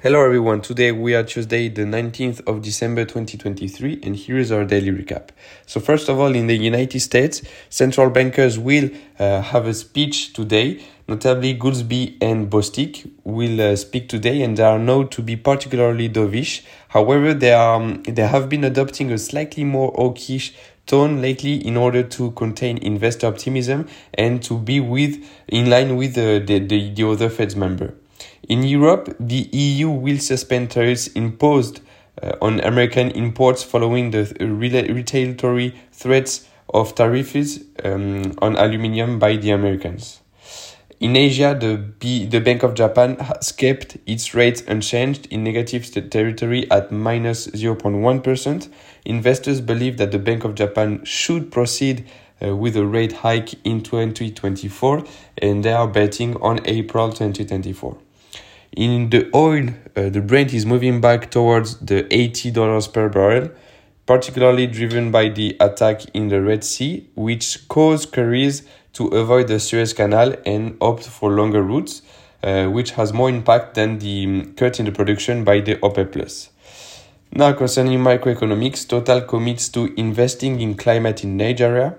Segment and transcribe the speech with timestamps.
[0.00, 4.64] Hello everyone, today we are Tuesday the 19th of December 2023 and here is our
[4.64, 5.30] daily recap.
[5.66, 10.34] So first of all, in the United States, central bankers will uh, have a speech
[10.34, 15.34] today, notably Goolsbee and Bostic will uh, speak today and they are known to be
[15.34, 16.64] particularly dovish.
[16.90, 20.54] However, they, are, um, they have been adopting a slightly more hawkish
[20.86, 26.14] tone lately in order to contain investor optimism and to be with in line with
[26.14, 27.94] the, the, the, the other Fed's member.
[28.42, 31.80] In Europe, the EU will suspend tariffs imposed
[32.22, 39.50] uh, on American imports following the retaliatory threats of tariffs um, on aluminium by the
[39.50, 40.20] Americans.
[41.00, 46.10] In Asia, the, B, the Bank of Japan has kept its rates unchanged in negative
[46.10, 48.68] territory at minus 0.1.
[49.04, 52.04] Investors believe that the Bank of Japan should proceed
[52.44, 55.04] uh, with a rate hike in 2024
[55.38, 57.96] and they are betting on April 2024.
[58.76, 63.50] In the oil, uh, the Brent is moving back towards the $80 per barrel,
[64.06, 69.58] particularly driven by the attack in the Red Sea, which caused carriers to avoid the
[69.58, 72.02] Suez Canal and opt for longer routes,
[72.42, 76.48] uh, which has more impact than the um, cut in the production by the OPEC+.
[77.32, 81.94] Now, concerning microeconomics, Total commits to investing in climate in Nigeria.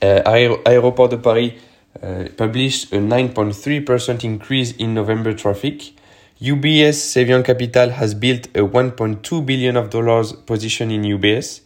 [0.00, 0.20] Uh,
[0.66, 1.52] Aéroport de Paris
[2.00, 5.92] uh, published a 9.3% increase in November traffic.
[6.40, 11.60] UBS Cevian Capital has built a 1.2 billion of dollars position in UBS.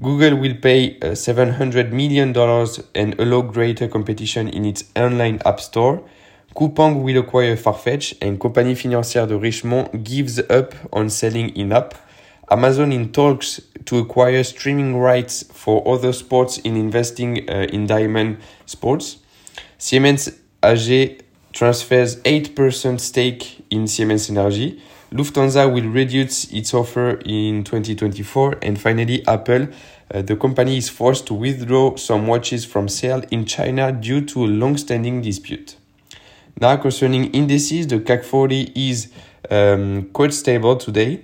[0.00, 5.60] Google will pay uh, 700 million dollars and allow greater competition in its online app
[5.60, 6.02] store.
[6.54, 11.94] Coupang will acquire Farfetch and Compagnie Financière de Richemont gives up on selling YNAP.
[12.50, 18.38] Amazon in talks to acquire streaming rights for other sports in investing uh, in diamond
[18.66, 19.18] sports.
[19.78, 20.30] Siemens
[20.62, 21.18] AG
[21.52, 24.80] transfers 8% stake in Siemens Energy.
[25.12, 28.56] Lufthansa will reduce its offer in 2024.
[28.62, 29.68] And finally, Apple,
[30.12, 34.44] uh, the company is forced to withdraw some watches from sale in China due to
[34.44, 35.76] a long standing dispute.
[36.60, 39.12] Now, concerning indices, the CAC 40 is
[39.50, 41.22] um, quite stable today.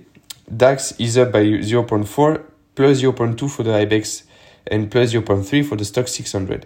[0.55, 2.41] DAX is up by 0.4,
[2.75, 4.23] plus 0.2 for the IBEX,
[4.67, 6.65] and plus 0.3 for the Stoxx 600.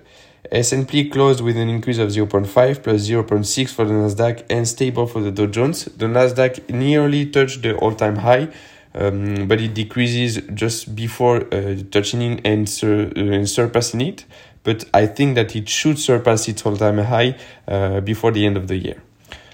[0.52, 5.22] S&P closed with an increase of 0.5 plus 0.6 for the Nasdaq and stable for
[5.22, 5.86] the Dow Jones.
[5.86, 8.50] The Nasdaq nearly touched the all-time high,
[8.96, 14.26] um, but it decreases just before uh, touching and, sur- uh, and surpassing it.
[14.64, 17.38] But I think that it should surpass its all-time high
[17.68, 19.02] uh, before the end of the year.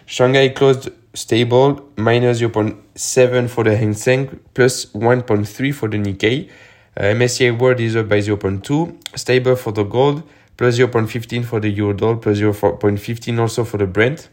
[0.06, 6.50] Shanghai closed stable, minus 0.7 for the Hang Seng, plus 1.3 for the Nikkei.
[6.96, 10.24] Uh, MSCI World is up by 0.2, stable for the gold,
[10.58, 14.30] plus 0.15 for the Eurodollar, plus 0.15 also for the Brent.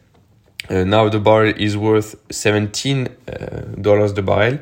[0.69, 4.59] Uh, now the barrel is worth $17 uh, the barrel.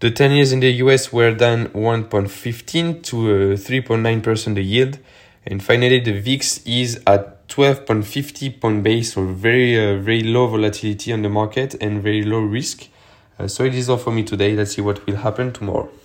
[0.00, 3.16] The 10 years in the US were down 1.15 to
[3.56, 4.98] 3.9% uh, the yield.
[5.44, 11.12] And finally, the VIX is at 12.50 point base, so very, uh, very low volatility
[11.12, 12.88] on the market and very low risk.
[13.38, 14.54] Uh, so it is all for me today.
[14.54, 15.88] Let's see what will happen tomorrow.